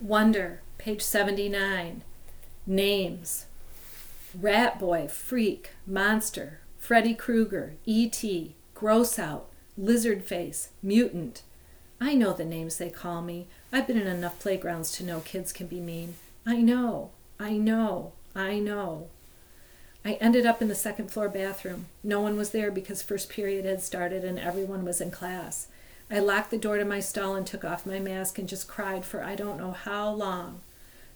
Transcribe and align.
Wonder, 0.00 0.60
page 0.78 1.02
79. 1.02 2.02
Names 2.66 3.46
Rat 4.38 4.78
Boy, 4.78 5.08
Freak, 5.08 5.70
Monster, 5.86 6.60
Freddy 6.78 7.14
Krueger, 7.14 7.74
E.T., 7.86 8.54
Gross 8.74 9.18
Out, 9.18 9.48
Lizard 9.78 10.24
Face, 10.24 10.68
Mutant. 10.82 11.42
I 12.00 12.14
know 12.14 12.34
the 12.34 12.44
names 12.44 12.76
they 12.76 12.90
call 12.90 13.22
me. 13.22 13.46
I've 13.72 13.86
been 13.86 13.98
in 13.98 14.06
enough 14.06 14.38
playgrounds 14.38 14.92
to 14.92 15.04
know 15.04 15.20
kids 15.20 15.52
can 15.52 15.66
be 15.66 15.80
mean. 15.80 16.16
I 16.44 16.60
know, 16.60 17.10
I 17.40 17.52
know, 17.52 18.12
I 18.34 18.58
know. 18.58 19.08
I 20.04 20.14
ended 20.14 20.44
up 20.44 20.60
in 20.60 20.68
the 20.68 20.74
second 20.74 21.10
floor 21.10 21.28
bathroom. 21.28 21.86
No 22.04 22.20
one 22.20 22.36
was 22.36 22.50
there 22.50 22.70
because 22.70 23.02
first 23.02 23.30
period 23.30 23.64
had 23.64 23.82
started 23.82 24.24
and 24.24 24.38
everyone 24.38 24.84
was 24.84 25.00
in 25.00 25.10
class. 25.10 25.68
I 26.10 26.20
locked 26.20 26.50
the 26.50 26.58
door 26.58 26.78
to 26.78 26.84
my 26.84 27.00
stall 27.00 27.34
and 27.34 27.44
took 27.46 27.64
off 27.64 27.84
my 27.84 27.98
mask 27.98 28.38
and 28.38 28.48
just 28.48 28.68
cried 28.68 29.04
for 29.04 29.24
I 29.24 29.34
don't 29.34 29.58
know 29.58 29.72
how 29.72 30.10
long. 30.10 30.60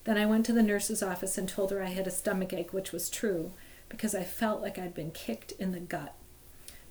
Then 0.05 0.19
I 0.19 0.27
went 0.27 0.45
to 0.47 0.53
the 0.53 0.63
nurse's 0.63 1.03
office 1.03 1.39
and 1.39 1.49
told 1.49 1.71
her 1.71 1.83
I 1.83 1.91
had 1.91 2.07
a 2.07 2.11
stomach 2.11 2.53
ache, 2.53 2.73
which 2.73 2.91
was 2.91 3.09
true, 3.09 3.53
because 3.89 4.15
I 4.15 4.25
felt 4.25 4.63
like 4.63 4.79
I'd 4.79 4.95
been 4.95 5.13
kicked 5.13 5.53
in 5.53 5.71
the 5.71 5.81
gut. 5.81 6.15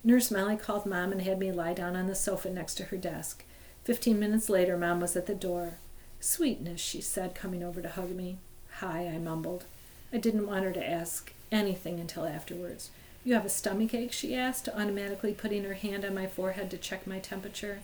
Nurse 0.01 0.31
Molly 0.31 0.55
called 0.55 0.85
Mom 0.85 1.11
and 1.11 1.21
had 1.21 1.39
me 1.39 1.51
lie 1.51 1.73
down 1.73 1.97
on 1.97 2.07
the 2.07 2.15
sofa 2.15 2.49
next 2.49 2.75
to 2.75 2.85
her 2.85 2.97
desk. 2.97 3.43
Fifteen 3.83 4.17
minutes 4.19 4.49
later, 4.49 4.77
Mom 4.77 5.02
was 5.02 5.17
at 5.17 5.25
the 5.25 5.35
door. 5.35 5.79
Sweetness, 6.21 6.79
she 6.79 7.02
said, 7.02 7.35
coming 7.35 7.63
over 7.63 7.81
to 7.81 7.89
hug 7.89 8.11
me. 8.16 8.38
Hi, 8.75 9.07
I 9.07 9.17
mumbled. 9.17 9.66
I 10.13 10.17
didn't 10.17 10.47
want 10.47 10.63
her 10.63 10.71
to 10.71 10.89
ask 10.89 11.33
anything 11.52 11.99
until 11.99 12.25
afterwards. 12.25 12.91
You 13.25 13.33
have 13.33 13.45
a 13.45 13.49
stomach 13.49 13.93
ache? 13.93 14.13
she 14.13 14.35
asked, 14.35 14.69
automatically 14.69 15.33
putting 15.33 15.66
her 15.66 15.73
hand 15.73 16.05
on 16.05 16.16
my 16.16 16.27
forehead 16.27 16.71
to 16.71 16.77
check 16.77 17.05
my 17.05 17.19
temperature. 17.19 17.79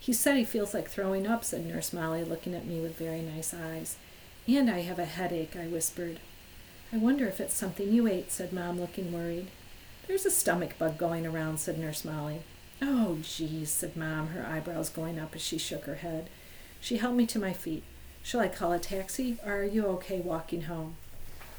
He 0.00 0.12
said 0.12 0.36
he 0.36 0.44
feels 0.44 0.74
like 0.74 0.88
throwing 0.88 1.26
up, 1.26 1.44
said 1.44 1.66
Nurse 1.66 1.92
Molly, 1.92 2.24
looking 2.24 2.54
at 2.54 2.66
me 2.66 2.80
with 2.80 2.96
very 2.96 3.20
nice 3.20 3.52
eyes. 3.52 3.96
And 4.46 4.70
I 4.70 4.80
have 4.80 4.98
a 4.98 5.04
headache, 5.04 5.56
I 5.56 5.66
whispered. 5.66 6.20
I 6.92 6.96
wonder 6.96 7.26
if 7.26 7.40
it's 7.40 7.54
something 7.54 7.92
you 7.92 8.06
ate, 8.06 8.32
said 8.32 8.52
Mom, 8.52 8.80
looking 8.80 9.12
worried. 9.12 9.48
There's 10.06 10.24
a 10.24 10.30
stomach 10.30 10.78
bug 10.78 10.96
going 10.96 11.26
around, 11.26 11.60
said 11.60 11.78
Nurse 11.78 12.04
Molly. 12.04 12.40
Oh, 12.80 13.18
geez, 13.22 13.70
said 13.70 13.96
Mom, 13.96 14.28
her 14.28 14.46
eyebrows 14.46 14.88
going 14.88 15.18
up 15.18 15.34
as 15.34 15.42
she 15.42 15.58
shook 15.58 15.84
her 15.84 15.96
head. 15.96 16.30
She 16.80 16.96
helped 16.96 17.16
me 17.16 17.26
to 17.26 17.38
my 17.38 17.52
feet. 17.52 17.82
Shall 18.22 18.40
I 18.40 18.48
call 18.48 18.72
a 18.72 18.78
taxi, 18.78 19.36
or 19.44 19.52
are 19.52 19.64
you 19.64 19.84
okay 19.86 20.20
walking 20.20 20.62
home? 20.62 20.96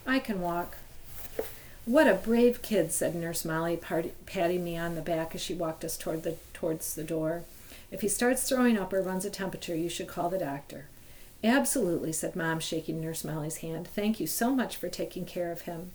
I 0.07 0.19
can 0.19 0.41
walk. 0.41 0.77
What 1.85 2.07
a 2.07 2.13
brave 2.15 2.61
kid, 2.61 2.91
said 2.91 3.15
Nurse 3.15 3.45
Molly, 3.45 3.77
patting 4.25 4.63
me 4.63 4.77
on 4.77 4.95
the 4.95 5.01
back 5.01 5.35
as 5.35 5.41
she 5.41 5.53
walked 5.53 5.83
us 5.83 5.97
toward 5.97 6.23
the, 6.23 6.37
towards 6.53 6.95
the 6.95 7.03
door. 7.03 7.43
If 7.91 8.01
he 8.01 8.07
starts 8.07 8.47
throwing 8.47 8.77
up 8.77 8.93
or 8.93 9.01
runs 9.01 9.25
a 9.25 9.29
temperature, 9.29 9.75
you 9.75 9.89
should 9.89 10.07
call 10.07 10.29
the 10.29 10.37
doctor. 10.37 10.89
Absolutely, 11.43 12.11
said 12.11 12.35
Mom, 12.35 12.59
shaking 12.59 12.99
Nurse 12.99 13.23
Molly's 13.23 13.57
hand. 13.57 13.87
Thank 13.87 14.19
you 14.19 14.27
so 14.27 14.53
much 14.53 14.75
for 14.75 14.89
taking 14.89 15.25
care 15.25 15.51
of 15.51 15.61
him. 15.61 15.91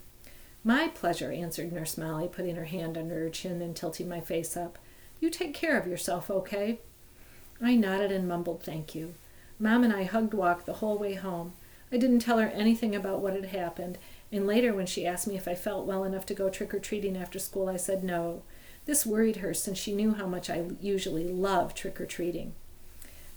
My 0.65 0.89
pleasure, 0.89 1.31
answered 1.31 1.73
Nurse 1.73 1.99
Molly, 1.99 2.29
putting 2.29 2.57
her 2.57 2.65
hand 2.65 2.97
under 2.97 3.15
her 3.21 3.31
chin 3.31 3.61
and 3.61 3.77
tilting 3.77 4.09
my 4.09 4.21
face 4.21 4.57
up. 4.57 4.79
You 5.21 5.29
take 5.29 5.53
care 5.53 5.79
of 5.79 5.87
yourself, 5.87 6.31
okay? 6.31 6.81
I 7.61 7.77
nodded 7.77 8.11
and 8.11 8.27
mumbled 8.27 8.63
thank 8.63 8.95
you. 8.95 9.15
Mom 9.59 9.85
and 9.85 9.93
I 9.93 10.05
hugged 10.05 10.35
walk 10.35 10.65
the 10.65 10.75
whole 10.75 10.99
way 10.99 11.15
home. 11.15 11.53
I 11.93 11.99
didn't 11.99 12.21
tell 12.21 12.39
her 12.39 12.49
anything 12.49 12.97
about 12.97 13.21
what 13.21 13.35
had 13.35 13.47
happened, 13.47 13.99
and 14.33 14.47
later 14.47 14.75
when 14.75 14.87
she 14.87 15.07
asked 15.07 15.29
me 15.29 15.37
if 15.37 15.47
I 15.47 15.55
felt 15.55 15.87
well 15.87 16.03
enough 16.03 16.27
to 16.27 16.35
go 16.35 16.49
trick 16.49 16.75
or 16.75 16.81
treating 16.81 17.17
after 17.17 17.39
school, 17.39 17.69
I 17.69 17.77
said 17.77 18.03
no. 18.03 18.43
This 18.87 19.07
worried 19.07 19.37
her 19.37 19.55
since 19.55 19.79
she 19.79 19.93
knew 19.93 20.15
how 20.15 20.27
much 20.27 20.51
I 20.51 20.67
usually 20.81 21.25
love 21.25 21.75
trick 21.75 22.01
or 22.01 22.07
treating. 22.07 22.55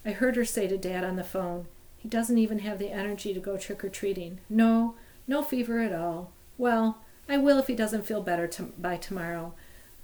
I 0.05 0.11
heard 0.11 0.35
her 0.35 0.45
say 0.45 0.67
to 0.67 0.77
Dad 0.77 1.03
on 1.03 1.15
the 1.15 1.23
phone, 1.23 1.67
he 1.97 2.09
doesn't 2.09 2.37
even 2.37 2.59
have 2.59 2.79
the 2.79 2.91
energy 2.91 3.33
to 3.33 3.39
go 3.39 3.57
trick 3.57 3.83
or 3.83 3.89
treating. 3.89 4.39
No, 4.49 4.95
no 5.27 5.41
fever 5.41 5.79
at 5.79 5.93
all. 5.93 6.31
Well, 6.57 7.01
I 7.29 7.37
will 7.37 7.59
if 7.59 7.67
he 7.67 7.75
doesn't 7.75 8.05
feel 8.05 8.21
better 8.21 8.47
to- 8.47 8.71
by 8.77 8.97
tomorrow. 8.97 9.53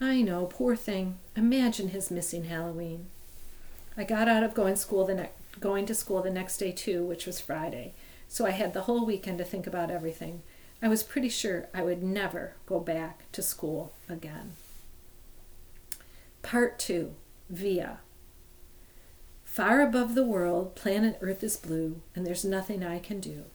I 0.02 0.22
know, 0.22 0.46
poor 0.46 0.76
thing. 0.76 1.20
Imagine 1.36 1.90
his 1.90 2.12
missing 2.12 2.46
Halloween. 2.46 3.08
I 3.96 4.04
got 4.04 4.28
out 4.28 4.44
of 4.44 4.54
going 4.54 4.76
school 4.76 5.06
the 5.06 5.14
ne- 5.16 5.30
going 5.60 5.86
to 5.86 5.96
school 5.96 6.22
the 6.22 6.30
next 6.30 6.58
day 6.58 6.72
too, 6.72 7.06
which 7.06 7.26
was 7.26 7.40
Friday. 7.40 7.94
So 8.28 8.46
I 8.46 8.52
had 8.52 8.74
the 8.74 8.82
whole 8.82 9.06
weekend 9.06 9.38
to 9.38 9.44
think 9.46 9.68
about 9.68 9.92
everything. 9.92 10.42
I 10.82 10.88
was 10.88 11.04
pretty 11.04 11.30
sure 11.30 11.68
I 11.74 11.84
would 11.84 12.02
never 12.04 12.56
go 12.66 12.80
back 12.80 13.32
to 13.34 13.42
school 13.42 13.94
again. 14.10 14.54
Part 16.44 16.78
2 16.78 17.16
Via 17.50 18.00
Far 19.46 19.82
above 19.82 20.14
the 20.14 20.26
world, 20.26 20.76
planet 20.76 21.18
Earth 21.22 21.42
is 21.42 21.56
blue, 21.58 22.02
and 22.14 22.28
there's 22.28 22.44
nothing 22.44 22.84
I 22.84 23.00
can 23.00 23.20
do. 23.20 23.46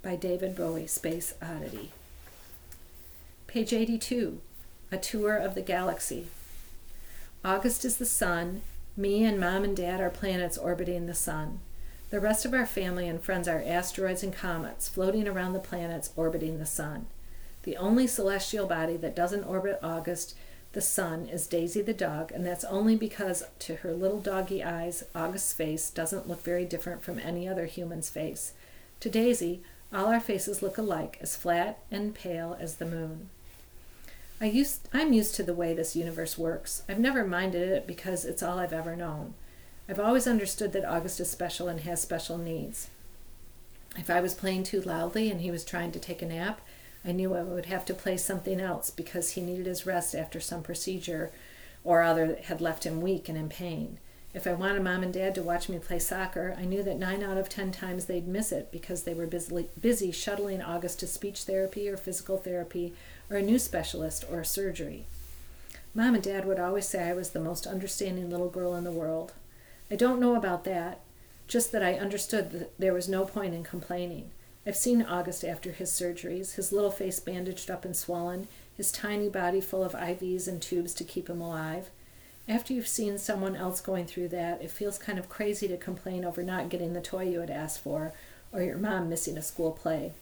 By 0.00 0.16
David 0.16 0.56
Bowie, 0.56 0.86
Space 0.86 1.34
Oddity. 1.42 1.90
Page 3.46 3.72
82 3.74 4.40
A 4.92 4.96
Tour 4.96 5.36
of 5.36 5.54
the 5.54 5.60
Galaxy. 5.60 6.28
August 7.44 7.84
is 7.84 7.98
the 7.98 8.06
sun. 8.06 8.62
Me 8.96 9.24
and 9.24 9.38
mom 9.38 9.64
and 9.64 9.76
dad 9.76 10.00
are 10.00 10.08
planets 10.08 10.56
orbiting 10.56 11.06
the 11.06 11.14
sun. 11.14 11.58
The 12.10 12.20
rest 12.20 12.44
of 12.44 12.54
our 12.54 12.66
family 12.66 13.08
and 13.08 13.20
friends 13.20 13.48
are 13.48 13.62
asteroids 13.66 14.22
and 14.22 14.32
comets 14.32 14.88
floating 14.88 15.26
around 15.26 15.52
the 15.52 15.58
planets 15.58 16.10
orbiting 16.14 16.58
the 16.58 16.64
sun. 16.64 17.06
The 17.64 17.76
only 17.76 18.06
celestial 18.06 18.66
body 18.66 18.96
that 18.98 19.16
doesn't 19.16 19.44
orbit 19.44 19.80
August 19.82 20.36
the 20.72 20.80
sun 20.80 21.28
is 21.28 21.46
Daisy 21.46 21.82
the 21.82 21.92
dog, 21.92 22.32
and 22.32 22.46
that's 22.46 22.64
only 22.64 22.96
because 22.96 23.44
to 23.60 23.76
her 23.76 23.92
little 23.92 24.20
doggy 24.20 24.62
eyes, 24.64 25.04
August's 25.14 25.52
face 25.52 25.90
doesn't 25.90 26.28
look 26.28 26.42
very 26.42 26.64
different 26.64 27.02
from 27.02 27.18
any 27.18 27.46
other 27.46 27.66
human's 27.66 28.08
face. 28.08 28.52
To 29.00 29.10
Daisy, 29.10 29.62
all 29.92 30.06
our 30.06 30.20
faces 30.20 30.62
look 30.62 30.78
alike, 30.78 31.18
as 31.20 31.36
flat 31.36 31.78
and 31.90 32.14
pale 32.14 32.56
as 32.58 32.76
the 32.76 32.86
moon. 32.86 33.28
I 34.40 34.46
used, 34.46 34.88
I'm 34.92 35.12
used 35.12 35.34
to 35.36 35.42
the 35.42 35.54
way 35.54 35.74
this 35.74 35.94
universe 35.94 36.38
works. 36.38 36.82
I've 36.88 36.98
never 36.98 37.24
minded 37.24 37.68
it 37.68 37.86
because 37.86 38.24
it's 38.24 38.42
all 38.42 38.58
I've 38.58 38.72
ever 38.72 38.96
known. 38.96 39.34
I've 39.88 40.00
always 40.00 40.26
understood 40.26 40.72
that 40.72 40.84
August 40.84 41.20
is 41.20 41.30
special 41.30 41.68
and 41.68 41.80
has 41.80 42.00
special 42.00 42.38
needs. 42.38 42.88
If 43.96 44.08
I 44.08 44.20
was 44.20 44.34
playing 44.34 44.62
too 44.62 44.80
loudly 44.80 45.30
and 45.30 45.42
he 45.42 45.50
was 45.50 45.64
trying 45.64 45.92
to 45.92 46.00
take 46.00 46.22
a 46.22 46.26
nap, 46.26 46.60
I 47.04 47.12
knew 47.12 47.34
I 47.34 47.42
would 47.42 47.66
have 47.66 47.84
to 47.86 47.94
play 47.94 48.16
something 48.16 48.60
else 48.60 48.90
because 48.90 49.32
he 49.32 49.40
needed 49.40 49.66
his 49.66 49.86
rest 49.86 50.14
after 50.14 50.40
some 50.40 50.62
procedure 50.62 51.32
or 51.84 52.02
other 52.02 52.38
had 52.44 52.60
left 52.60 52.84
him 52.84 53.00
weak 53.00 53.28
and 53.28 53.36
in 53.36 53.48
pain. 53.48 53.98
If 54.34 54.46
I 54.46 54.54
wanted 54.54 54.82
mom 54.82 55.02
and 55.02 55.12
dad 55.12 55.34
to 55.34 55.42
watch 55.42 55.68
me 55.68 55.78
play 55.78 55.98
soccer, 55.98 56.56
I 56.58 56.64
knew 56.64 56.82
that 56.84 56.98
nine 56.98 57.22
out 57.22 57.36
of 57.36 57.48
ten 57.48 57.70
times 57.70 58.06
they'd 58.06 58.26
miss 58.26 58.50
it 58.50 58.72
because 58.72 59.02
they 59.02 59.12
were 59.12 59.26
busy, 59.26 59.68
busy 59.78 60.10
shuttling 60.10 60.62
August 60.62 61.00
to 61.00 61.06
speech 61.06 61.42
therapy 61.42 61.88
or 61.88 61.98
physical 61.98 62.38
therapy 62.38 62.94
or 63.28 63.36
a 63.36 63.42
new 63.42 63.58
specialist 63.58 64.24
or 64.30 64.42
surgery. 64.42 65.04
Mom 65.94 66.14
and 66.14 66.22
dad 66.22 66.46
would 66.46 66.58
always 66.58 66.88
say 66.88 67.02
I 67.02 67.12
was 67.12 67.30
the 67.30 67.40
most 67.40 67.66
understanding 67.66 68.30
little 68.30 68.48
girl 68.48 68.74
in 68.74 68.84
the 68.84 68.90
world. 68.90 69.32
I 69.90 69.96
don't 69.96 70.20
know 70.20 70.34
about 70.34 70.64
that, 70.64 71.00
just 71.46 71.70
that 71.72 71.82
I 71.82 71.94
understood 71.94 72.52
that 72.52 72.78
there 72.78 72.94
was 72.94 73.10
no 73.10 73.26
point 73.26 73.52
in 73.52 73.62
complaining. 73.62 74.30
I've 74.66 74.76
seen 74.76 75.02
August 75.02 75.44
after 75.44 75.72
his 75.72 75.90
surgeries, 75.90 76.54
his 76.54 76.72
little 76.72 76.90
face 76.90 77.18
bandaged 77.18 77.70
up 77.70 77.84
and 77.84 77.96
swollen, 77.96 78.46
his 78.76 78.92
tiny 78.92 79.28
body 79.28 79.60
full 79.60 79.82
of 79.82 79.92
IVs 79.92 80.46
and 80.46 80.62
tubes 80.62 80.94
to 80.94 81.04
keep 81.04 81.28
him 81.28 81.40
alive. 81.40 81.90
After 82.48 82.72
you've 82.72 82.88
seen 82.88 83.18
someone 83.18 83.56
else 83.56 83.80
going 83.80 84.06
through 84.06 84.28
that, 84.28 84.62
it 84.62 84.70
feels 84.70 84.98
kind 84.98 85.18
of 85.18 85.28
crazy 85.28 85.68
to 85.68 85.76
complain 85.76 86.24
over 86.24 86.42
not 86.42 86.68
getting 86.68 86.92
the 86.92 87.00
toy 87.00 87.24
you 87.24 87.40
had 87.40 87.50
asked 87.50 87.80
for 87.80 88.12
or 88.52 88.62
your 88.62 88.78
mom 88.78 89.08
missing 89.08 89.36
a 89.36 89.42
school 89.42 89.72
play. 89.72 90.12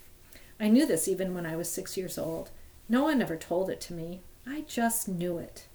I 0.59 0.69
knew 0.69 0.87
this 0.87 1.09
even 1.09 1.35
when 1.35 1.47
I 1.47 1.57
was 1.57 1.71
six 1.71 1.97
years 1.97 2.17
old. 2.19 2.51
No 2.89 3.05
one 3.05 3.23
ever 3.23 3.37
told 3.37 3.71
it 3.71 3.81
to 3.83 3.95
me. 3.95 4.21
I 4.47 4.63
just 4.63 5.09
knew 5.09 5.39
it. 5.39 5.67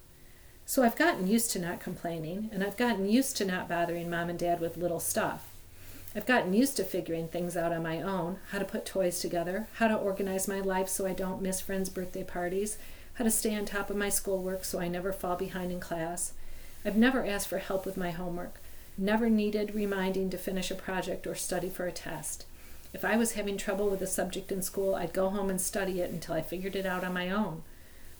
So 0.65 0.83
I've 0.83 0.97
gotten 0.97 1.27
used 1.27 1.51
to 1.51 1.59
not 1.59 1.79
complaining, 1.79 2.49
and 2.51 2.63
I've 2.63 2.77
gotten 2.77 3.07
used 3.07 3.37
to 3.37 3.45
not 3.45 3.69
bothering 3.69 4.09
mom 4.09 4.29
and 4.29 4.39
dad 4.39 4.59
with 4.59 4.77
little 4.77 4.99
stuff. 4.99 5.54
I've 6.15 6.25
gotten 6.25 6.53
used 6.53 6.77
to 6.77 6.85
figuring 6.85 7.27
things 7.27 7.57
out 7.57 7.73
on 7.73 7.83
my 7.83 8.01
own 8.01 8.37
how 8.51 8.59
to 8.59 8.65
put 8.65 8.85
toys 8.85 9.19
together, 9.19 9.67
how 9.73 9.89
to 9.89 9.95
organize 9.95 10.47
my 10.47 10.61
life 10.61 10.87
so 10.87 11.05
I 11.05 11.11
don't 11.11 11.41
miss 11.41 11.59
friends' 11.59 11.89
birthday 11.89 12.23
parties, 12.23 12.77
how 13.15 13.25
to 13.25 13.31
stay 13.31 13.53
on 13.53 13.65
top 13.65 13.89
of 13.89 13.97
my 13.97 14.07
schoolwork 14.07 14.63
so 14.63 14.79
I 14.79 14.87
never 14.87 15.11
fall 15.11 15.35
behind 15.35 15.73
in 15.73 15.81
class. 15.81 16.31
I've 16.85 16.95
never 16.95 17.25
asked 17.25 17.49
for 17.49 17.57
help 17.57 17.85
with 17.85 17.97
my 17.97 18.11
homework, 18.11 18.61
never 18.97 19.29
needed 19.29 19.75
reminding 19.75 20.29
to 20.29 20.37
finish 20.37 20.71
a 20.71 20.75
project 20.75 21.27
or 21.27 21.35
study 21.35 21.67
for 21.69 21.85
a 21.85 21.91
test. 21.91 22.45
If 22.93 23.03
I 23.03 23.17
was 23.17 23.33
having 23.33 23.57
trouble 23.57 23.89
with 23.89 24.01
a 24.01 24.07
subject 24.07 24.53
in 24.53 24.61
school, 24.61 24.95
I'd 24.95 25.11
go 25.11 25.29
home 25.29 25.49
and 25.49 25.59
study 25.59 25.99
it 25.99 26.11
until 26.11 26.35
I 26.35 26.41
figured 26.41 26.77
it 26.77 26.85
out 26.85 27.03
on 27.03 27.13
my 27.13 27.29
own. 27.29 27.63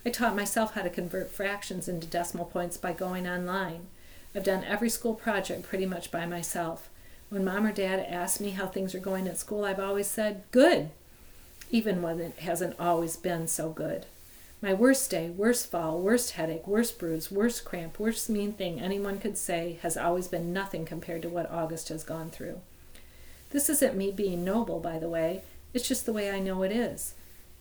I 0.04 0.10
taught 0.10 0.36
myself 0.36 0.74
how 0.74 0.82
to 0.82 0.90
convert 0.90 1.30
fractions 1.30 1.88
into 1.88 2.06
decimal 2.06 2.44
points 2.44 2.76
by 2.76 2.92
going 2.92 3.26
online. 3.26 3.86
I've 4.34 4.44
done 4.44 4.64
every 4.64 4.90
school 4.90 5.14
project 5.14 5.62
pretty 5.62 5.86
much 5.86 6.10
by 6.10 6.26
myself. 6.26 6.90
When 7.28 7.44
mom 7.44 7.66
or 7.66 7.72
dad 7.72 8.06
ask 8.08 8.40
me 8.40 8.50
how 8.50 8.66
things 8.66 8.94
are 8.94 9.00
going 9.00 9.26
at 9.26 9.38
school, 9.38 9.64
I've 9.64 9.80
always 9.80 10.06
said, 10.06 10.44
good, 10.52 10.90
even 11.70 12.00
when 12.00 12.20
it 12.20 12.38
hasn't 12.38 12.78
always 12.78 13.16
been 13.16 13.48
so 13.48 13.70
good. 13.70 14.06
My 14.62 14.72
worst 14.72 15.10
day, 15.10 15.28
worst 15.30 15.70
fall, 15.70 16.00
worst 16.00 16.32
headache, 16.32 16.66
worst 16.66 16.98
bruise, 16.98 17.30
worst 17.30 17.64
cramp, 17.64 17.98
worst 17.98 18.30
mean 18.30 18.52
thing 18.52 18.80
anyone 18.80 19.18
could 19.18 19.36
say 19.36 19.78
has 19.82 19.96
always 19.96 20.28
been 20.28 20.52
nothing 20.52 20.84
compared 20.84 21.22
to 21.22 21.28
what 21.28 21.50
August 21.50 21.88
has 21.88 22.04
gone 22.04 22.30
through. 22.30 22.60
This 23.50 23.68
isn't 23.68 23.96
me 23.96 24.10
being 24.12 24.44
noble, 24.44 24.80
by 24.80 24.98
the 24.98 25.08
way. 25.08 25.42
It's 25.74 25.86
just 25.86 26.06
the 26.06 26.12
way 26.12 26.30
I 26.30 26.40
know 26.40 26.62
it 26.62 26.72
is. 26.72 27.14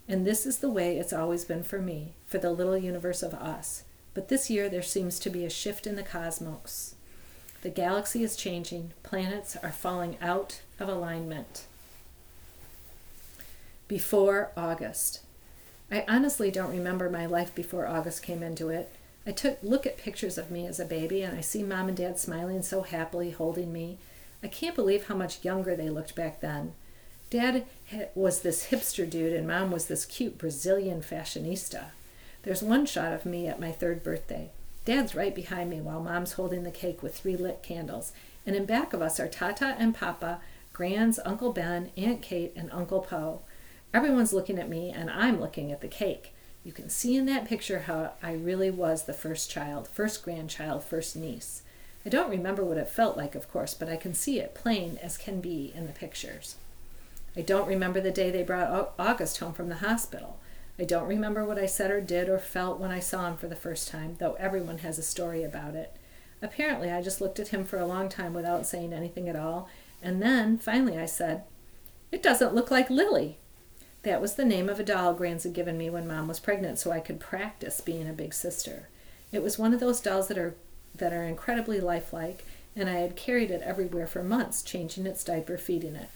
And 0.07 0.25
this 0.25 0.45
is 0.45 0.59
the 0.59 0.69
way 0.69 0.97
it's 0.97 1.13
always 1.13 1.44
been 1.44 1.63
for 1.63 1.79
me, 1.79 2.13
for 2.27 2.38
the 2.38 2.51
little 2.51 2.77
universe 2.77 3.23
of 3.23 3.33
us. 3.33 3.83
But 4.13 4.29
this 4.29 4.50
year 4.50 4.69
there 4.69 4.81
seems 4.81 5.19
to 5.19 5.29
be 5.29 5.44
a 5.44 5.50
shift 5.50 5.85
in 5.85 5.95
the 5.95 6.03
cosmos. 6.03 6.95
The 7.65 7.71
galaxy 7.71 8.21
is 8.21 8.35
changing, 8.35 8.94
planets 9.01 9.57
are 9.63 9.71
falling 9.71 10.19
out 10.21 10.62
of 10.79 10.88
alignment. 10.88 11.65
Before 13.88 14.51
August. 14.56 15.21
I 15.89 16.06
honestly 16.07 16.51
don't 16.51 16.69
remember 16.69 17.09
my 17.09 17.25
life 17.25 17.56
before 17.56 17.88
August 17.88 18.21
came 18.21 18.44
into 18.44 18.69
it. 18.69 18.94
I 19.25 19.31
took 19.31 19.57
look 19.63 19.88
at 19.88 19.97
pictures 19.97 20.38
of 20.38 20.51
me 20.51 20.67
as 20.67 20.79
a 20.79 20.85
baby 20.85 21.23
and 21.23 21.35
I 21.35 21.41
see 21.41 21.63
mom 21.63 21.88
and 21.88 21.97
dad 21.97 22.19
smiling 22.19 22.62
so 22.62 22.83
happily 22.83 23.31
holding 23.31 23.73
me. 23.73 23.97
I 24.44 24.47
can't 24.47 24.75
believe 24.75 25.07
how 25.07 25.15
much 25.15 25.44
younger 25.44 25.75
they 25.75 25.89
looked 25.89 26.13
back 26.13 26.41
then. 26.41 26.73
Dad 27.31 27.65
was 28.13 28.44
this 28.44 28.67
hipster 28.67 29.09
dude 29.09 29.33
and 29.33 29.47
mom 29.47 29.71
was 29.71 29.88
this 29.88 30.06
cute 30.06 30.38
Brazilian 30.38 31.01
fashionista. 31.01 31.85
There's 32.44 32.62
one 32.62 32.85
shot 32.85 33.12
of 33.12 33.25
me 33.25 33.47
at 33.47 33.59
my 33.59 33.71
third 33.71 34.03
birthday. 34.03 34.51
Dad's 34.86 35.16
right 35.16 35.34
behind 35.34 35.70
me 35.70 35.82
while 35.82 36.00
Mom's 36.00 36.34
holding 36.34 36.64
the 36.64 36.72
cake 36.72 37.02
with 37.02 37.18
three 37.18 37.36
lit 37.36 37.64
candles. 37.64 38.14
And 38.46 38.56
in 38.56 38.66
back 38.66 38.94
of 38.94 39.02
us 39.02 39.20
are 39.20 39.28
Tata 39.28 39.76
and 39.80 39.96
Papa, 39.96 40.40
Grans, 40.74 41.20
Uncle 41.26 41.52
Ben, 41.52 41.92
Aunt 41.98 42.22
Kate, 42.22 42.54
and 42.56 42.72
Uncle 42.72 43.00
Po. 43.02 43.42
Everyone's 43.94 44.34
looking 44.34 44.60
at 44.60 44.70
me, 44.70 44.92
and 44.92 45.10
I'm 45.10 45.42
looking 45.42 45.72
at 45.72 45.82
the 45.82 45.88
cake. 45.88 46.34
You 46.64 46.72
can 46.72 46.90
see 46.90 47.16
in 47.16 47.26
that 47.26 47.48
picture 47.48 47.80
how 47.80 48.14
I 48.22 48.34
really 48.34 48.70
was 48.70 49.04
the 49.04 49.14
first 49.14 49.50
child, 49.50 49.88
first 49.88 50.24
grandchild, 50.24 50.84
first 50.84 51.16
niece. 51.16 51.64
I 52.06 52.10
don't 52.10 52.30
remember 52.30 52.64
what 52.64 52.78
it 52.78 52.88
felt 52.88 53.18
like, 53.18 53.34
of 53.34 53.52
course, 53.52 53.74
but 53.74 53.90
I 53.90 53.98
can 53.98 54.14
see 54.14 54.40
it 54.40 54.54
plain 54.54 55.00
as 55.02 55.18
can 55.18 55.42
be 55.42 55.72
in 55.74 55.88
the 55.88 55.94
pictures. 55.94 56.56
I 57.36 57.42
don't 57.42 57.68
remember 57.68 58.00
the 58.00 58.12
day 58.12 58.30
they 58.30 58.44
brought 58.44 58.94
August 59.00 59.40
home 59.40 59.54
from 59.54 59.70
the 59.70 59.76
hospital. 59.76 60.38
I 60.77 60.83
don't 60.83 61.07
remember 61.07 61.45
what 61.45 61.57
I 61.57 61.68
said 61.68 61.89
or 61.89 62.01
did 62.01 62.27
or 62.27 62.38
felt 62.38 62.80
when 62.80 62.92
I 62.92 63.00
saw 63.00 63.27
him 63.27 63.38
for 63.38 63.48
the 63.48 63.56
first 63.56 63.88
time, 63.88 64.18
though 64.19 64.33
everyone 64.33 64.80
has 64.80 64.98
a 65.00 65.04
story 65.04 65.44
about 65.44 65.74
it. 65.74 65.95
Apparently, 66.42 66.92
I 66.92 67.01
just 67.01 67.22
looked 67.22 67.39
at 67.39 67.50
him 67.50 67.63
for 67.63 67.80
a 67.80 67.88
long 67.88 68.10
time 68.10 68.33
without 68.33 68.68
saying 68.68 68.92
anything 68.92 69.30
at 69.30 69.38
all, 69.38 69.69
and 70.01 70.22
then, 70.22 70.57
finally, 70.57 70.98
I 70.98 71.06
said, 71.06 71.44
It 72.12 72.22
doesn't 72.22 72.54
look 72.54 72.69
like 72.69 72.89
Lily. 72.89 73.38
That 74.04 74.22
was 74.22 74.36
the 74.36 74.45
name 74.45 74.69
of 74.69 74.80
a 74.80 74.83
doll 74.83 75.13
Grans 75.13 75.44
had 75.44 75.54
given 75.54 75.77
me 75.77 75.89
when 75.89 76.07
Mom 76.07 76.27
was 76.27 76.39
pregnant 76.39 76.77
so 76.77 76.92
I 76.92 77.00
could 77.00 77.19
practice 77.19 77.81
being 77.81 78.07
a 78.07 78.13
big 78.13 78.33
sister. 78.33 78.89
It 79.31 79.42
was 79.42 79.57
one 79.57 79.74
of 79.74 79.80
those 79.80 80.01
dolls 80.01 80.27
that 80.27 80.38
are, 80.38 80.56
that 80.94 81.13
are 81.13 81.24
incredibly 81.24 81.80
lifelike, 81.80 82.44
and 82.75 82.89
I 82.89 82.95
had 82.95 83.16
carried 83.16 83.50
it 83.50 83.62
everywhere 83.63 84.07
for 84.07 84.22
months, 84.22 84.62
changing 84.62 85.07
its 85.07 85.24
diaper, 85.24 85.57
feeding 85.57 85.95
it. 85.95 86.10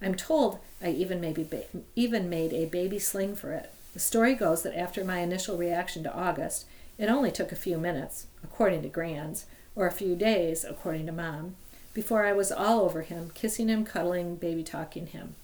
I'm 0.00 0.14
told 0.14 0.60
I 0.80 0.90
even, 0.90 1.20
maybe 1.20 1.42
ba- 1.42 1.64
even 1.96 2.30
made 2.30 2.52
a 2.52 2.66
baby 2.66 3.00
sling 3.00 3.34
for 3.34 3.52
it. 3.52 3.72
The 3.98 4.04
story 4.04 4.36
goes 4.36 4.62
that 4.62 4.78
after 4.78 5.02
my 5.02 5.18
initial 5.18 5.56
reaction 5.56 6.04
to 6.04 6.14
August, 6.14 6.66
it 6.98 7.08
only 7.08 7.32
took 7.32 7.50
a 7.50 7.56
few 7.56 7.78
minutes, 7.78 8.28
according 8.44 8.82
to 8.82 8.88
Grans, 8.88 9.46
or 9.74 9.88
a 9.88 9.92
few 9.92 10.14
days, 10.14 10.62
according 10.64 11.06
to 11.06 11.12
Mom, 11.12 11.56
before 11.94 12.24
I 12.24 12.32
was 12.32 12.52
all 12.52 12.82
over 12.82 13.02
him, 13.02 13.32
kissing 13.34 13.66
him, 13.66 13.84
cuddling, 13.84 14.36
baby 14.36 14.62
talking 14.62 15.08
him. 15.08 15.34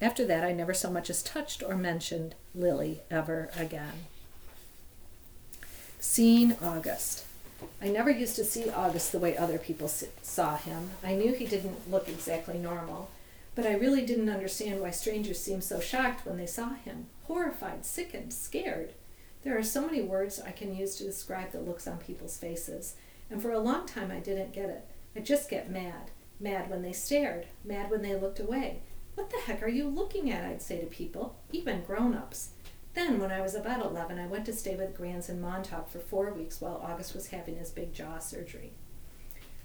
After 0.00 0.26
that, 0.26 0.42
I 0.42 0.50
never 0.50 0.74
so 0.74 0.90
much 0.90 1.10
as 1.10 1.22
touched 1.22 1.62
or 1.62 1.76
mentioned 1.76 2.34
Lily 2.56 3.02
ever 3.08 3.50
again. 3.56 4.06
Seeing 6.00 6.56
August. 6.60 7.24
I 7.80 7.86
never 7.86 8.10
used 8.10 8.34
to 8.34 8.44
see 8.44 8.68
August 8.68 9.12
the 9.12 9.20
way 9.20 9.36
other 9.36 9.58
people 9.58 9.86
saw 9.86 10.56
him. 10.56 10.90
I 11.04 11.14
knew 11.14 11.34
he 11.34 11.46
didn't 11.46 11.88
look 11.88 12.08
exactly 12.08 12.58
normal, 12.58 13.10
but 13.54 13.64
I 13.64 13.74
really 13.74 14.04
didn't 14.04 14.28
understand 14.28 14.80
why 14.80 14.90
strangers 14.90 15.38
seemed 15.38 15.62
so 15.62 15.78
shocked 15.78 16.26
when 16.26 16.36
they 16.36 16.46
saw 16.46 16.74
him 16.74 17.06
horrified, 17.24 17.84
sickened, 17.84 18.32
scared. 18.32 18.94
There 19.42 19.56
are 19.56 19.62
so 19.62 19.84
many 19.84 20.02
words 20.02 20.40
I 20.40 20.52
can 20.52 20.74
use 20.74 20.96
to 20.96 21.04
describe 21.04 21.52
the 21.52 21.60
looks 21.60 21.86
on 21.86 21.98
people's 21.98 22.36
faces, 22.36 22.96
and 23.30 23.42
for 23.42 23.50
a 23.50 23.58
long 23.58 23.86
time 23.86 24.10
I 24.10 24.20
didn't 24.20 24.52
get 24.52 24.70
it. 24.70 24.84
I 25.16 25.20
just 25.20 25.50
get 25.50 25.70
mad. 25.70 26.10
Mad 26.38 26.70
when 26.70 26.82
they 26.82 26.92
stared, 26.92 27.46
mad 27.64 27.90
when 27.90 28.02
they 28.02 28.16
looked 28.16 28.40
away. 28.40 28.82
What 29.14 29.30
the 29.30 29.38
heck 29.38 29.62
are 29.62 29.68
you 29.68 29.88
looking 29.88 30.30
at? 30.30 30.44
I'd 30.44 30.62
say 30.62 30.80
to 30.80 30.86
people, 30.86 31.36
even 31.52 31.84
grown 31.84 32.14
ups. 32.14 32.50
Then, 32.94 33.18
when 33.18 33.30
I 33.30 33.40
was 33.40 33.54
about 33.54 33.84
11, 33.84 34.18
I 34.18 34.26
went 34.26 34.44
to 34.46 34.52
stay 34.52 34.76
with 34.76 34.96
Grans 34.96 35.28
in 35.28 35.40
Montauk 35.40 35.88
for 35.88 35.98
four 35.98 36.32
weeks 36.32 36.60
while 36.60 36.82
August 36.84 37.14
was 37.14 37.28
having 37.28 37.56
his 37.56 37.70
big 37.70 37.94
jaw 37.94 38.18
surgery. 38.18 38.74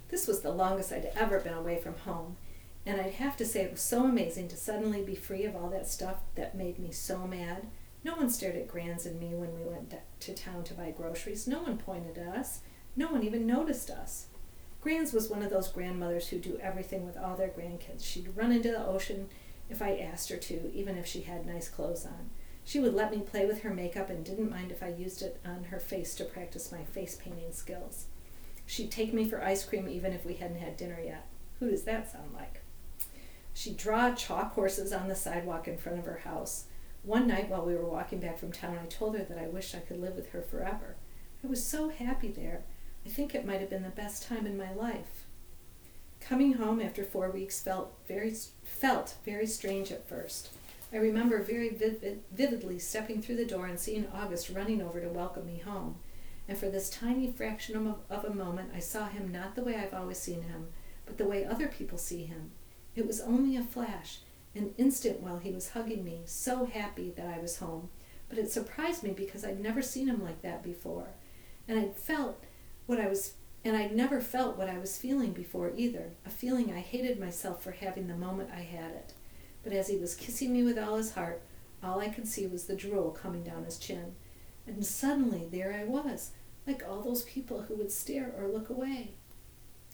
This 0.08 0.26
was 0.26 0.40
the 0.40 0.50
longest 0.50 0.92
I'd 0.92 1.12
ever 1.14 1.38
been 1.38 1.54
away 1.54 1.78
from 1.80 1.94
home, 1.98 2.36
and 2.88 2.98
I'd 2.98 3.14
have 3.14 3.36
to 3.36 3.44
say 3.44 3.60
it 3.60 3.72
was 3.72 3.82
so 3.82 4.04
amazing 4.04 4.48
to 4.48 4.56
suddenly 4.56 5.02
be 5.02 5.14
free 5.14 5.44
of 5.44 5.54
all 5.54 5.68
that 5.68 5.86
stuff 5.86 6.20
that 6.36 6.56
made 6.56 6.78
me 6.78 6.90
so 6.90 7.26
mad. 7.26 7.66
No 8.02 8.14
one 8.14 8.30
stared 8.30 8.56
at 8.56 8.66
Grans 8.66 9.04
and 9.04 9.20
me 9.20 9.34
when 9.34 9.54
we 9.54 9.62
went 9.62 9.92
to 10.20 10.34
town 10.34 10.64
to 10.64 10.74
buy 10.74 10.90
groceries. 10.90 11.46
No 11.46 11.60
one 11.60 11.76
pointed 11.76 12.16
at 12.16 12.34
us. 12.34 12.60
No 12.96 13.08
one 13.08 13.22
even 13.22 13.46
noticed 13.46 13.90
us. 13.90 14.28
Grans 14.80 15.12
was 15.12 15.28
one 15.28 15.42
of 15.42 15.50
those 15.50 15.68
grandmothers 15.68 16.28
who 16.28 16.38
do 16.38 16.58
everything 16.62 17.04
with 17.04 17.18
all 17.18 17.36
their 17.36 17.50
grandkids. 17.50 18.06
She'd 18.06 18.34
run 18.34 18.52
into 18.52 18.70
the 18.70 18.86
ocean 18.86 19.28
if 19.68 19.82
I 19.82 19.98
asked 19.98 20.30
her 20.30 20.38
to, 20.38 20.72
even 20.72 20.96
if 20.96 21.06
she 21.06 21.20
had 21.20 21.44
nice 21.44 21.68
clothes 21.68 22.06
on. 22.06 22.30
She 22.64 22.80
would 22.80 22.94
let 22.94 23.10
me 23.10 23.20
play 23.20 23.44
with 23.44 23.60
her 23.62 23.74
makeup 23.74 24.08
and 24.08 24.24
didn't 24.24 24.50
mind 24.50 24.72
if 24.72 24.82
I 24.82 24.88
used 24.88 25.20
it 25.20 25.38
on 25.44 25.64
her 25.64 25.78
face 25.78 26.14
to 26.14 26.24
practice 26.24 26.72
my 26.72 26.84
face 26.84 27.18
painting 27.22 27.52
skills. 27.52 28.06
She'd 28.64 28.90
take 28.90 29.12
me 29.12 29.28
for 29.28 29.44
ice 29.44 29.62
cream 29.62 29.90
even 29.90 30.14
if 30.14 30.24
we 30.24 30.34
hadn't 30.34 30.60
had 30.60 30.78
dinner 30.78 31.00
yet. 31.04 31.26
Who 31.60 31.68
does 31.68 31.84
that 31.84 32.10
sound 32.10 32.32
like? 32.32 32.62
She'd 33.58 33.76
draw 33.76 34.14
chalk 34.14 34.52
horses 34.54 34.92
on 34.92 35.08
the 35.08 35.16
sidewalk 35.16 35.66
in 35.66 35.78
front 35.78 35.98
of 35.98 36.04
her 36.04 36.18
house. 36.18 36.66
One 37.02 37.26
night 37.26 37.48
while 37.48 37.64
we 37.64 37.74
were 37.74 37.88
walking 37.88 38.20
back 38.20 38.38
from 38.38 38.52
town, 38.52 38.78
I 38.80 38.86
told 38.86 39.16
her 39.16 39.24
that 39.24 39.36
I 39.36 39.48
wished 39.48 39.74
I 39.74 39.80
could 39.80 40.00
live 40.00 40.14
with 40.14 40.30
her 40.30 40.42
forever. 40.42 40.94
I 41.42 41.48
was 41.48 41.64
so 41.64 41.88
happy 41.88 42.28
there. 42.28 42.62
I 43.04 43.08
think 43.08 43.34
it 43.34 43.44
might 43.44 43.58
have 43.58 43.68
been 43.68 43.82
the 43.82 43.88
best 43.88 44.22
time 44.22 44.46
in 44.46 44.56
my 44.56 44.72
life. 44.72 45.24
Coming 46.20 46.52
home 46.52 46.80
after 46.80 47.02
four 47.02 47.32
weeks 47.32 47.60
felt 47.60 47.98
very 48.06 48.32
felt 48.62 49.16
very 49.24 49.48
strange 49.48 49.90
at 49.90 50.08
first. 50.08 50.50
I 50.92 50.98
remember 50.98 51.42
very 51.42 51.70
vivid, 51.70 52.22
vividly 52.30 52.78
stepping 52.78 53.20
through 53.20 53.38
the 53.38 53.44
door 53.44 53.66
and 53.66 53.80
seeing 53.80 54.06
August 54.14 54.50
running 54.50 54.80
over 54.80 55.00
to 55.00 55.08
welcome 55.08 55.46
me 55.46 55.58
home. 55.58 55.96
And 56.46 56.56
for 56.56 56.68
this 56.68 56.88
tiny 56.88 57.32
fraction 57.32 57.76
of, 57.76 57.96
of 58.08 58.24
a 58.24 58.32
moment, 58.32 58.70
I 58.72 58.78
saw 58.78 59.08
him 59.08 59.32
not 59.32 59.56
the 59.56 59.64
way 59.64 59.74
I've 59.74 59.94
always 59.94 60.18
seen 60.18 60.42
him, 60.42 60.68
but 61.06 61.18
the 61.18 61.26
way 61.26 61.44
other 61.44 61.66
people 61.66 61.98
see 61.98 62.22
him. 62.22 62.52
It 62.98 63.06
was 63.06 63.20
only 63.20 63.56
a 63.56 63.62
flash, 63.62 64.18
an 64.56 64.74
instant 64.76 65.20
while 65.20 65.38
he 65.38 65.52
was 65.52 65.70
hugging 65.70 66.02
me, 66.02 66.22
so 66.24 66.64
happy 66.66 67.10
that 67.16 67.28
I 67.28 67.38
was 67.38 67.58
home. 67.58 67.90
But 68.28 68.38
it 68.38 68.50
surprised 68.50 69.04
me 69.04 69.12
because 69.12 69.44
I'd 69.44 69.60
never 69.60 69.82
seen 69.82 70.08
him 70.08 70.20
like 70.20 70.42
that 70.42 70.64
before. 70.64 71.10
And 71.68 71.78
I'd 71.78 71.94
felt 71.94 72.42
what 72.86 72.98
I 72.98 73.06
was 73.06 73.34
and 73.64 73.76
I'd 73.76 73.94
never 73.94 74.20
felt 74.20 74.58
what 74.58 74.68
I 74.68 74.78
was 74.78 74.98
feeling 74.98 75.32
before 75.32 75.70
either, 75.76 76.10
a 76.26 76.30
feeling 76.30 76.72
I 76.72 76.80
hated 76.80 77.20
myself 77.20 77.62
for 77.62 77.70
having 77.70 78.08
the 78.08 78.16
moment 78.16 78.50
I 78.52 78.62
had 78.62 78.90
it. 78.90 79.14
But 79.62 79.72
as 79.72 79.86
he 79.86 79.96
was 79.96 80.16
kissing 80.16 80.52
me 80.52 80.64
with 80.64 80.78
all 80.78 80.96
his 80.96 81.12
heart, 81.12 81.42
all 81.84 82.00
I 82.00 82.08
could 82.08 82.26
see 82.26 82.48
was 82.48 82.64
the 82.64 82.74
drool 82.74 83.12
coming 83.12 83.44
down 83.44 83.64
his 83.64 83.78
chin. 83.78 84.16
And 84.66 84.84
suddenly 84.84 85.46
there 85.48 85.72
I 85.72 85.84
was, 85.84 86.32
like 86.66 86.82
all 86.84 87.02
those 87.02 87.22
people 87.22 87.62
who 87.62 87.76
would 87.76 87.92
stare 87.92 88.32
or 88.36 88.48
look 88.48 88.70
away. 88.70 89.12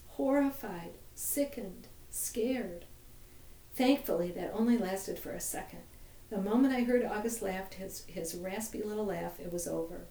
Horrified, 0.07 0.93
sickened, 1.15 1.89
scared. 2.11 2.87
Thankfully, 3.75 4.31
that 4.33 4.53
only 4.55 4.79
lasted 4.79 5.19
for 5.19 5.33
a 5.33 5.41
second. 5.41 5.81
The 6.31 6.41
moment 6.41 6.75
I 6.75 6.85
heard 6.85 7.05
August 7.05 7.43
laugh, 7.43 7.73
his, 7.73 8.05
his 8.07 8.35
raspy 8.35 8.83
little 8.83 9.07
laugh, 9.07 9.41
it 9.41 9.53
was 9.53 9.67
over. 9.67 10.07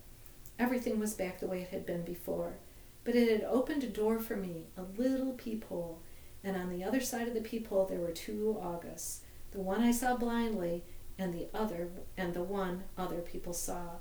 Everything 0.60 1.00
was 1.00 1.14
back 1.14 1.40
the 1.40 1.48
way 1.48 1.62
it 1.62 1.70
had 1.70 1.86
been 1.86 2.04
before. 2.04 2.58
But 3.04 3.16
it 3.16 3.30
had 3.30 3.50
opened 3.50 3.84
a 3.84 3.88
door 3.88 4.20
for 4.20 4.36
me, 4.36 4.68
a 4.78 4.84
little 4.84 5.34
peephole, 5.34 6.02
and 6.44 6.56
on 6.56 6.70
the 6.70 6.84
other 6.84 7.02
side 7.02 7.28
of 7.28 7.34
the 7.34 7.42
peephole 7.42 7.86
there 7.86 8.00
were 8.00 8.12
two 8.12 8.58
Augusts, 8.62 9.22
the 9.52 9.60
one 9.60 9.82
I 9.82 9.92
saw 9.92 10.16
blindly, 10.16 10.84
and 11.18 11.34
the 11.34 11.48
other 11.54 11.90
and 12.18 12.34
the 12.34 12.44
one 12.44 12.84
other 12.98 13.20
people 13.20 13.54
saw. 13.54 13.98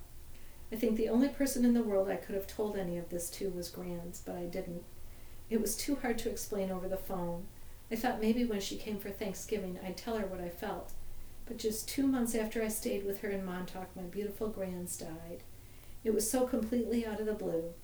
I 0.73 0.76
think 0.76 0.97
the 0.97 1.09
only 1.09 1.28
person 1.28 1.64
in 1.64 1.75
the 1.75 1.83
world 1.83 2.09
I 2.09 2.16
could 2.16 2.35
have 2.35 2.47
told 2.47 2.76
any 2.76 2.97
of 2.97 3.11
this 3.11 3.28
to 3.31 3.50
was 3.50 3.69
Grans, 3.69 4.23
but 4.25 4.37
I 4.37 4.45
didn't. 4.45 4.85
It 5.50 5.61
was 5.61 5.76
too 5.76 5.97
hard 5.97 6.19
to 6.19 6.31
explain 6.31 6.71
over 6.71 6.88
the 6.88 6.97
phone. 6.97 7.47
I 7.93 7.97
thought 7.97 8.23
maybe 8.23 8.47
when 8.47 8.61
she 8.61 8.79
came 8.79 8.99
for 8.99 9.11
Thanksgiving 9.11 9.79
I'd 9.85 9.99
tell 9.99 10.17
her 10.17 10.25
what 10.25 10.41
I 10.41 10.49
felt. 10.49 10.93
But 11.45 11.59
just 11.59 11.89
two 11.89 12.07
months 12.07 12.35
after 12.35 12.63
I 12.63 12.69
stayed 12.69 13.05
with 13.05 13.21
her 13.21 13.29
in 13.29 13.45
Montauk, 13.45 13.95
my 13.95 14.03
beautiful 14.03 14.49
Grans 14.49 14.97
died. 14.97 15.43
It 16.03 16.15
was 16.15 16.31
so 16.31 16.47
completely 16.47 17.05
out 17.05 17.21
of 17.21 17.27
the 17.27 17.35
blue. 17.35 17.75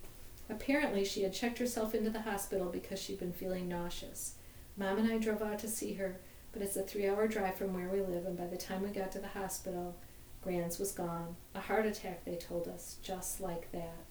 Apparently, 0.49 1.05
she 1.05 1.23
had 1.23 1.35
checked 1.35 1.59
herself 1.59 1.95
into 1.95 2.09
the 2.09 2.23
hospital 2.23 2.71
because 2.71 3.01
she'd 3.01 3.19
been 3.19 3.35
feeling 3.35 3.69
nauseous. 3.69 4.37
Mom 4.79 4.97
and 4.97 5.13
I 5.13 5.19
drove 5.19 5.43
out 5.43 5.59
to 5.59 5.69
see 5.69 5.93
her, 5.95 6.19
but 6.53 6.63
it's 6.63 6.77
a 6.77 6.83
three 6.83 7.07
hour 7.07 7.29
drive 7.29 7.57
from 7.57 7.75
where 7.75 7.91
we 7.91 8.01
live, 8.01 8.25
and 8.25 8.39
by 8.39 8.47
the 8.47 8.57
time 8.57 8.83
we 8.83 8.89
got 8.89 9.13
to 9.13 9.19
the 9.19 9.29
hospital, 9.29 9.95
Grans 10.43 10.79
was 10.79 10.93
gone. 10.93 11.37
A 11.55 11.61
heart 11.61 11.85
attack, 11.85 12.25
they 12.25 12.37
told 12.37 12.67
us, 12.67 12.97
just 13.03 13.43
like 13.43 13.71
that. 13.73 14.05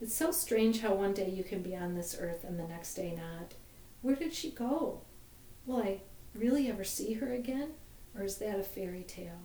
It's 0.00 0.14
so 0.14 0.30
strange 0.30 0.80
how 0.80 0.94
one 0.94 1.12
day 1.12 1.28
you 1.28 1.44
can 1.44 1.60
be 1.60 1.76
on 1.76 1.94
this 1.94 2.16
earth 2.18 2.44
and 2.44 2.58
the 2.58 2.66
next 2.66 2.94
day 2.94 3.14
not. 3.14 3.54
Where 4.06 4.14
did 4.14 4.34
she 4.34 4.52
go? 4.52 5.00
Will 5.66 5.78
I, 5.78 6.02
really 6.32 6.70
ever 6.70 6.84
see 6.84 7.14
her 7.14 7.32
again? 7.32 7.70
Or 8.16 8.22
is 8.22 8.38
that 8.38 8.60
a 8.60 8.62
fairy 8.62 9.02
tale? 9.02 9.40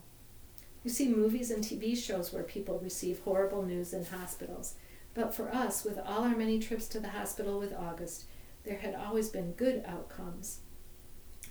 You 0.84 0.91
see 0.91 1.10
movies 1.10 1.50
and 1.50 1.63
TV 1.63 1.98
shows 1.98 2.32
where 2.32 2.44
people 2.44 2.77
receive 2.77 3.22
horrible 3.22 3.63
news 3.63 3.91
in 3.91 4.06
hospitals. 4.06 4.75
But 5.15 5.34
for 5.34 5.50
us, 5.50 5.84
with 5.84 5.98
all 5.98 6.25
our 6.25 6.36
many 6.36 6.60
trips 6.60 6.88
to 6.89 7.00
the 7.00 7.10
hospital 7.10 7.58
with 7.58 7.74
August, 7.74 8.25
there 8.63 8.77
had 8.77 8.94
always 8.94 9.30
been 9.30 9.53
good 9.53 9.84
outcomes. 9.88 10.60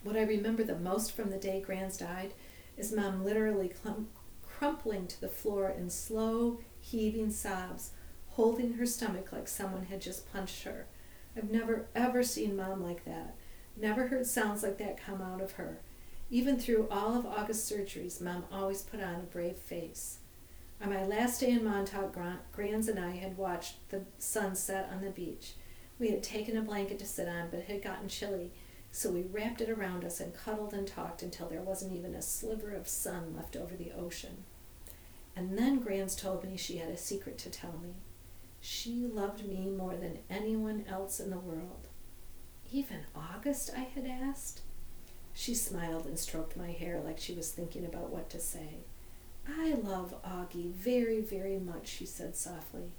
What 0.04 0.16
I 0.16 0.22
remember 0.22 0.62
the 0.62 0.78
most 0.78 1.10
from 1.10 1.30
the 1.30 1.36
day 1.36 1.60
Grans 1.60 1.96
died 1.96 2.32
is 2.76 2.92
Mom 2.92 3.24
literally 3.24 3.72
crumpling 4.46 5.08
to 5.08 5.20
the 5.20 5.26
floor 5.26 5.68
in 5.68 5.90
slow, 5.90 6.60
heaving 6.78 7.32
sobs, 7.32 7.90
holding 8.28 8.74
her 8.74 8.86
stomach 8.86 9.32
like 9.32 9.48
someone 9.48 9.86
had 9.86 10.00
just 10.00 10.32
punched 10.32 10.62
her. 10.62 10.86
I've 11.36 11.50
never 11.50 11.86
ever 11.94 12.22
seen 12.22 12.56
Mom 12.56 12.82
like 12.82 13.04
that. 13.04 13.34
Never 13.76 14.08
heard 14.08 14.26
sounds 14.26 14.62
like 14.62 14.78
that 14.78 15.04
come 15.04 15.22
out 15.22 15.40
of 15.40 15.52
her. 15.52 15.80
Even 16.30 16.58
through 16.58 16.88
all 16.90 17.16
of 17.16 17.26
August's 17.26 17.70
surgeries, 17.70 18.20
Mom 18.20 18.44
always 18.52 18.82
put 18.82 19.00
on 19.00 19.16
a 19.16 19.32
brave 19.32 19.56
face. 19.56 20.18
On 20.82 20.88
my 20.88 21.04
last 21.04 21.40
day 21.40 21.50
in 21.50 21.64
Montauk, 21.64 22.16
Grans 22.52 22.88
and 22.88 22.98
I 22.98 23.10
had 23.10 23.36
watched 23.36 23.88
the 23.90 24.02
sun 24.18 24.54
set 24.54 24.90
on 24.92 25.02
the 25.02 25.10
beach. 25.10 25.54
We 25.98 26.10
had 26.10 26.22
taken 26.22 26.56
a 26.56 26.62
blanket 26.62 26.98
to 27.00 27.06
sit 27.06 27.28
on, 27.28 27.50
but 27.50 27.60
it 27.60 27.66
had 27.66 27.82
gotten 27.82 28.08
chilly, 28.08 28.52
so 28.90 29.10
we 29.10 29.22
wrapped 29.22 29.60
it 29.60 29.68
around 29.68 30.04
us 30.04 30.20
and 30.20 30.34
cuddled 30.34 30.72
and 30.72 30.86
talked 30.86 31.22
until 31.22 31.48
there 31.48 31.60
wasn't 31.60 31.92
even 31.92 32.14
a 32.14 32.22
sliver 32.22 32.72
of 32.72 32.88
sun 32.88 33.34
left 33.36 33.56
over 33.56 33.76
the 33.76 33.92
ocean. 33.92 34.44
And 35.36 35.58
then 35.58 35.80
Grans 35.80 36.16
told 36.16 36.44
me 36.44 36.56
she 36.56 36.78
had 36.78 36.88
a 36.88 36.96
secret 36.96 37.38
to 37.38 37.50
tell 37.50 37.78
me. 37.82 37.94
She 38.60 39.06
loved 39.06 39.46
me 39.46 39.68
more 39.68 39.96
than 39.96 40.18
anyone 40.28 40.84
else 40.88 41.18
in 41.18 41.30
the 41.30 41.38
world. 41.38 41.88
Even 42.70 43.00
August? 43.14 43.70
I 43.76 43.80
had 43.80 44.06
asked. 44.06 44.62
She 45.32 45.54
smiled 45.54 46.06
and 46.06 46.18
stroked 46.18 46.56
my 46.56 46.70
hair 46.70 47.00
like 47.04 47.18
she 47.18 47.32
was 47.32 47.50
thinking 47.50 47.84
about 47.84 48.10
what 48.10 48.28
to 48.30 48.40
say. 48.40 48.80
I 49.48 49.74
love 49.74 50.14
Augie 50.22 50.72
very, 50.72 51.20
very 51.20 51.58
much, 51.58 51.88
she 51.88 52.06
said 52.06 52.36
softly. 52.36 52.92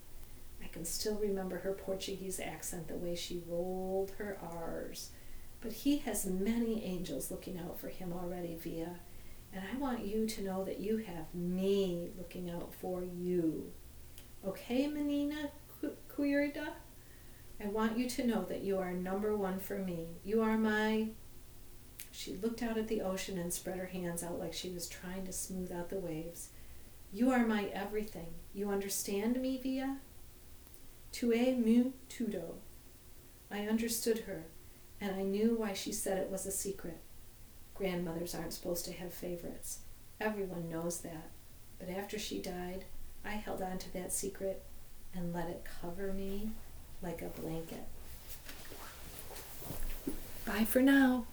I 0.63 0.67
can 0.67 0.85
still 0.85 1.15
remember 1.15 1.59
her 1.59 1.73
Portuguese 1.73 2.39
accent, 2.39 2.87
the 2.87 2.95
way 2.95 3.15
she 3.15 3.43
rolled 3.47 4.11
her 4.17 4.37
R's. 4.41 5.11
But 5.61 5.73
he 5.73 5.97
has 5.99 6.25
many 6.25 6.83
angels 6.83 7.29
looking 7.29 7.59
out 7.59 7.79
for 7.79 7.89
him 7.89 8.11
already, 8.13 8.55
Via. 8.55 8.99
And 9.53 9.63
I 9.71 9.77
want 9.77 10.05
you 10.05 10.25
to 10.25 10.43
know 10.43 10.63
that 10.63 10.79
you 10.79 10.97
have 10.97 11.33
me 11.33 12.09
looking 12.17 12.49
out 12.49 12.73
for 12.73 13.03
you. 13.03 13.71
Okay, 14.45 14.87
Menina 14.87 15.51
Querida? 16.09 16.69
I 17.63 17.67
want 17.67 17.97
you 17.97 18.09
to 18.09 18.25
know 18.25 18.43
that 18.45 18.61
you 18.61 18.79
are 18.79 18.91
number 18.91 19.35
one 19.35 19.59
for 19.59 19.77
me. 19.77 20.07
You 20.23 20.41
are 20.41 20.57
my. 20.57 21.09
She 22.11 22.35
looked 22.35 22.63
out 22.63 22.77
at 22.77 22.87
the 22.87 23.01
ocean 23.01 23.37
and 23.37 23.53
spread 23.53 23.77
her 23.77 23.85
hands 23.85 24.23
out 24.23 24.39
like 24.39 24.53
she 24.53 24.69
was 24.69 24.87
trying 24.87 25.25
to 25.25 25.31
smooth 25.31 25.71
out 25.71 25.89
the 25.89 25.99
waves. 25.99 26.49
You 27.13 27.29
are 27.31 27.45
my 27.45 27.65
everything. 27.65 28.33
You 28.53 28.69
understand 28.69 29.39
me, 29.39 29.59
Via? 29.61 29.97
Tu 31.11 31.31
es 31.33 31.55
mu 31.57 31.91
tudo. 32.09 32.55
I 33.51 33.67
understood 33.67 34.19
her, 34.19 34.45
and 34.99 35.15
I 35.15 35.21
knew 35.21 35.55
why 35.55 35.73
she 35.73 35.91
said 35.91 36.17
it 36.17 36.31
was 36.31 36.45
a 36.45 36.51
secret. 36.51 36.99
Grandmothers 37.75 38.33
aren't 38.33 38.53
supposed 38.53 38.85
to 38.85 38.93
have 38.93 39.13
favorites. 39.13 39.79
Everyone 40.19 40.69
knows 40.69 41.01
that. 41.01 41.29
But 41.79 41.89
after 41.89 42.17
she 42.17 42.41
died, 42.41 42.85
I 43.25 43.31
held 43.31 43.61
on 43.61 43.77
to 43.77 43.93
that 43.93 44.11
secret 44.11 44.63
and 45.13 45.33
let 45.33 45.47
it 45.47 45.63
cover 45.81 46.13
me 46.13 46.51
like 47.01 47.21
a 47.21 47.41
blanket. 47.41 47.83
Bye 50.45 50.65
for 50.65 50.81
now. 50.81 51.25